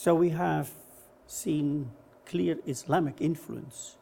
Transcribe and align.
So 0.00 0.14
we 0.14 0.28
have 0.28 0.70
seen 1.26 1.90
clear 2.24 2.56
Islamic 2.68 3.20
influence 3.20 3.96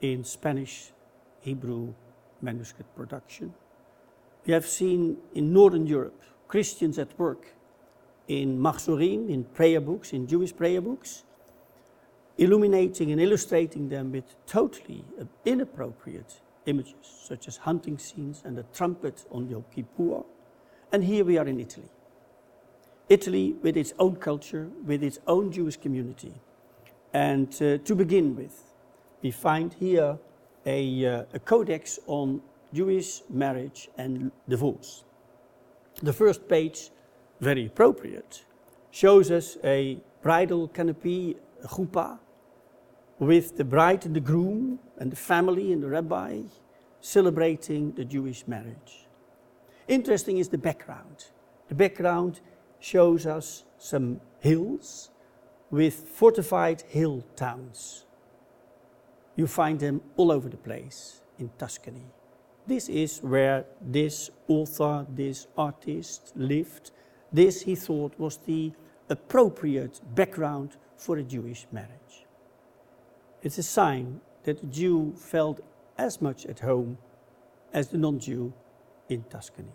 in 0.00 0.24
Spanish 0.24 0.90
Hebrew 1.40 1.92
manuscript 2.40 2.96
production. 2.96 3.52
We 4.46 4.54
have 4.54 4.64
seen 4.64 5.18
in 5.34 5.52
Northern 5.52 5.86
Europe 5.86 6.22
Christians 6.48 6.98
at 6.98 7.18
work 7.18 7.48
in 8.26 8.58
Machzorim, 8.58 9.28
in 9.28 9.44
prayer 9.44 9.82
books, 9.82 10.14
in 10.14 10.26
Jewish 10.26 10.56
prayer 10.56 10.80
books, 10.80 11.24
illuminating 12.38 13.12
and 13.12 13.20
illustrating 13.20 13.90
them 13.90 14.10
with 14.12 14.34
totally 14.46 15.04
inappropriate 15.44 16.40
images, 16.64 17.04
such 17.04 17.48
as 17.48 17.58
hunting 17.58 17.98
scenes 17.98 18.40
and 18.46 18.56
the 18.56 18.64
trumpet 18.72 19.26
on 19.30 19.46
Yom 19.50 19.66
Kippur. 19.74 20.24
And 20.90 21.04
here 21.04 21.26
we 21.26 21.36
are 21.36 21.46
in 21.46 21.60
Italy. 21.60 21.90
Italy 23.08 23.56
with 23.62 23.76
its 23.76 23.94
own 23.98 24.16
culture, 24.16 24.68
with 24.84 25.02
its 25.02 25.18
own 25.26 25.50
Jewish 25.50 25.76
community. 25.76 26.34
And 27.12 27.48
uh, 27.62 27.78
to 27.78 27.94
begin 27.94 28.36
with, 28.36 28.72
we 29.22 29.30
find 29.30 29.72
here 29.74 30.18
a, 30.66 31.06
uh, 31.06 31.24
a 31.32 31.38
codex 31.38 31.98
on 32.06 32.42
Jewish 32.72 33.22
marriage 33.30 33.88
and 33.96 34.30
divorce. 34.48 35.04
The 36.02 36.12
first 36.12 36.48
page, 36.48 36.90
very 37.40 37.66
appropriate, 37.66 38.44
shows 38.90 39.30
us 39.30 39.56
a 39.64 39.98
bridal 40.22 40.68
canopy, 40.68 41.36
a 41.64 41.68
chuppah, 41.68 42.18
with 43.18 43.56
the 43.56 43.64
bride 43.64 44.04
and 44.06 44.14
the 44.14 44.20
groom 44.20 44.78
and 44.98 45.10
the 45.10 45.16
family 45.16 45.72
and 45.72 45.82
the 45.82 45.88
rabbi 45.88 46.42
celebrating 47.00 47.92
the 47.92 48.04
Jewish 48.04 48.46
marriage. 48.46 49.06
Interesting 49.88 50.38
is 50.38 50.48
the 50.48 50.58
background. 50.58 51.26
The 51.68 51.74
background 51.74 52.40
shows 52.80 53.26
us 53.26 53.64
some 53.78 54.20
hills 54.40 55.10
with 55.70 55.94
fortified 55.94 56.82
hill 56.82 57.24
towns. 57.36 58.04
You 59.36 59.46
find 59.46 59.78
them 59.78 60.00
all 60.16 60.32
over 60.32 60.48
the 60.48 60.56
place 60.56 61.20
in 61.38 61.50
Tuscany. 61.58 62.06
This 62.66 62.88
is 62.88 63.20
where 63.20 63.64
this 63.80 64.30
author, 64.46 65.06
this 65.08 65.46
artist 65.56 66.32
lived. 66.36 66.90
This, 67.32 67.62
he 67.62 67.74
thought, 67.74 68.18
was 68.18 68.36
the 68.38 68.72
appropriate 69.08 70.00
background 70.14 70.76
for 70.96 71.16
a 71.16 71.22
Jewish 71.22 71.66
marriage. 71.72 72.26
It's 73.42 73.58
a 73.58 73.62
sign 73.62 74.20
that 74.44 74.60
the 74.60 74.66
Jew 74.66 75.14
felt 75.16 75.60
as 75.96 76.20
much 76.20 76.46
at 76.46 76.60
home 76.60 76.98
as 77.72 77.88
the 77.88 77.98
non 77.98 78.18
Jew 78.18 78.52
in 79.08 79.22
Tuscany. 79.24 79.72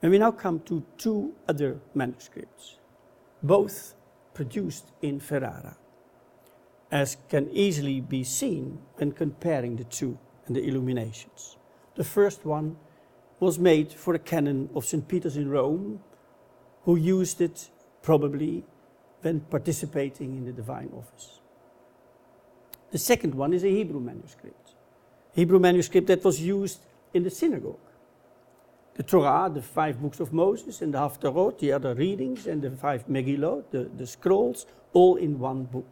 And 0.00 0.12
we 0.12 0.18
now 0.18 0.30
come 0.30 0.60
to 0.60 0.84
two 0.96 1.34
other 1.48 1.80
manuscripts, 1.94 2.76
both 3.42 3.94
produced 4.32 4.92
in 5.02 5.18
Ferrara, 5.18 5.76
as 6.90 7.16
can 7.28 7.50
easily 7.50 8.00
be 8.00 8.22
seen 8.22 8.78
when 8.94 9.12
comparing 9.12 9.76
the 9.76 9.84
two 9.84 10.18
and 10.46 10.54
the 10.54 10.66
illuminations. 10.66 11.56
The 11.96 12.04
first 12.04 12.44
one 12.44 12.76
was 13.40 13.58
made 13.58 13.92
for 13.92 14.14
a 14.14 14.18
canon 14.18 14.70
of 14.74 14.84
St. 14.84 15.06
Peter's 15.06 15.36
in 15.36 15.48
Rome, 15.48 16.00
who 16.84 16.96
used 16.96 17.40
it 17.40 17.68
probably 18.02 18.64
when 19.22 19.40
participating 19.40 20.36
in 20.36 20.44
the 20.44 20.52
divine 20.52 20.90
office. 20.96 21.40
The 22.90 22.98
second 22.98 23.34
one 23.34 23.52
is 23.52 23.64
a 23.64 23.68
Hebrew 23.68 24.00
manuscript. 24.00 24.74
Hebrew 25.32 25.58
manuscript 25.58 26.06
that 26.06 26.24
was 26.24 26.40
used 26.40 26.80
in 27.12 27.22
the 27.22 27.30
synagogue. 27.30 27.87
The 28.98 29.04
Torah, 29.04 29.48
the 29.48 29.62
five 29.62 30.02
books 30.02 30.18
of 30.18 30.32
Moses, 30.32 30.82
and 30.82 30.92
the 30.92 30.98
Haftarot, 30.98 31.60
the 31.60 31.70
other 31.70 31.94
readings, 31.94 32.48
and 32.48 32.60
the 32.60 32.72
five 32.72 33.06
Megillot, 33.06 33.70
the, 33.70 33.84
the 33.84 34.08
scrolls, 34.08 34.66
all 34.92 35.14
in 35.14 35.38
one 35.38 35.62
book. 35.66 35.86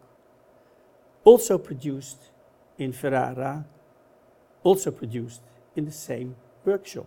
Also 1.23 1.57
produced 1.57 2.31
in 2.79 2.93
Ferrara, 2.93 3.65
also 4.65 4.91
produced 4.91 5.43
in 5.77 5.85
the 5.85 5.93
same 5.93 6.35
workshop. 6.65 7.07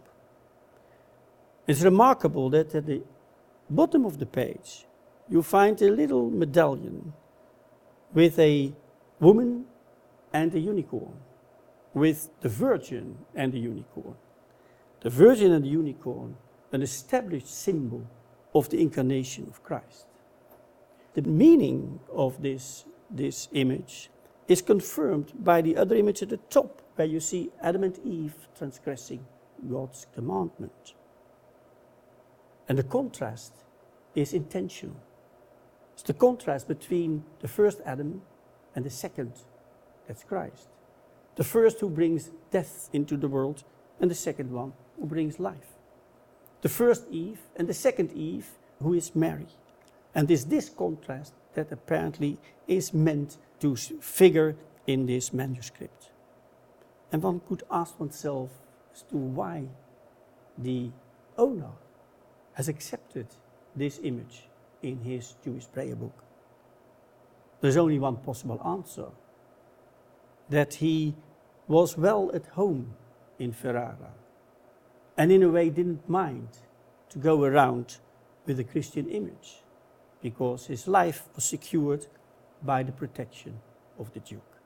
It's 1.67 1.81
remarkable 1.81 2.49
that 2.51 2.73
at 2.73 2.85
the 2.85 3.01
bottom 3.69 4.05
of 4.05 4.19
the 4.19 4.25
page 4.25 4.85
you 5.27 5.43
find 5.43 5.81
a 5.81 5.91
little 5.91 6.29
medallion 6.29 7.11
with 8.13 8.39
a 8.39 8.71
woman 9.19 9.65
and 10.31 10.55
a 10.55 10.59
unicorn, 10.59 11.19
with 11.93 12.29
the 12.39 12.47
Virgin 12.47 13.17
and 13.35 13.51
the 13.51 13.59
unicorn. 13.59 14.15
The 15.01 15.09
Virgin 15.09 15.51
and 15.51 15.63
the 15.63 15.69
unicorn, 15.69 16.35
an 16.71 16.81
established 16.81 17.47
symbol 17.47 18.05
of 18.53 18.69
the 18.69 18.81
incarnation 18.81 19.47
of 19.49 19.63
Christ. 19.63 20.05
The 21.13 21.21
meaning 21.21 21.99
of 22.13 22.41
this, 22.41 22.85
this 23.09 23.47
image 23.53 24.09
is 24.47 24.61
confirmed 24.61 25.31
by 25.35 25.61
the 25.61 25.77
other 25.77 25.95
image 25.95 26.21
at 26.21 26.29
the 26.29 26.37
top, 26.49 26.81
where 26.95 27.07
you 27.07 27.19
see 27.19 27.51
Adam 27.61 27.83
and 27.83 27.97
Eve 28.03 28.35
transgressing 28.57 29.25
God's 29.69 30.05
commandment. 30.13 30.93
And 32.67 32.77
the 32.77 32.83
contrast 32.83 33.53
is 34.15 34.33
intentional. 34.33 34.97
It's 35.93 36.03
the 36.03 36.13
contrast 36.13 36.67
between 36.67 37.23
the 37.39 37.47
first 37.47 37.79
Adam 37.85 38.21
and 38.75 38.85
the 38.85 38.89
second 38.89 39.33
that's 40.07 40.23
Christ. 40.23 40.67
The 41.35 41.43
first 41.43 41.79
who 41.79 41.89
brings 41.89 42.31
death 42.51 42.89
into 42.91 43.15
the 43.15 43.27
world, 43.27 43.63
and 43.99 44.09
the 44.09 44.15
second 44.15 44.51
one 44.51 44.73
brings 45.05 45.39
life. 45.39 45.77
The 46.61 46.69
first 46.69 47.05
Eve 47.09 47.39
and 47.55 47.67
the 47.67 47.73
second 47.73 48.11
Eve 48.13 48.47
who 48.81 48.93
is 48.93 49.15
Mary. 49.15 49.47
And 50.15 50.29
it's 50.31 50.45
this 50.45 50.69
contrast 50.69 51.33
that 51.53 51.71
apparently 51.71 52.37
is 52.67 52.93
meant 52.93 53.37
to 53.59 53.75
figure 53.75 54.55
in 54.87 55.05
this 55.05 55.33
manuscript. 55.33 56.09
And 57.11 57.21
one 57.21 57.41
could 57.47 57.63
ask 57.69 57.99
oneself 57.99 58.49
as 58.93 59.03
to 59.03 59.17
why 59.17 59.65
the 60.57 60.91
owner 61.37 61.71
has 62.53 62.67
accepted 62.67 63.27
this 63.75 63.99
image 64.03 64.47
in 64.81 64.99
his 64.99 65.35
Jewish 65.43 65.71
prayer 65.71 65.95
book. 65.95 66.23
There's 67.61 67.77
only 67.77 67.99
one 67.99 68.17
possible 68.17 68.61
answer 68.65 69.07
that 70.49 70.75
he 70.75 71.15
was 71.67 71.97
well 71.97 72.31
at 72.33 72.45
home 72.47 72.95
in 73.37 73.51
Ferrara 73.51 74.11
and 75.19 75.33
in 75.33 75.43
a 75.43 75.49
way 75.49 75.69
didn't 75.69 76.09
mind 76.09 76.47
to 77.09 77.19
go 77.19 77.43
around 77.43 77.97
with 78.45 78.57
a 78.57 78.63
Christian 78.63 79.09
image 79.09 79.57
because 80.21 80.67
his 80.67 80.87
life 80.87 81.27
was 81.35 81.43
secured 81.43 82.07
by 82.63 82.83
the 82.83 82.93
protection 82.93 83.59
of 83.99 84.13
the 84.13 84.21
Duke. 84.21 84.58